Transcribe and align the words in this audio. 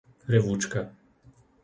Revúčka 0.33 0.81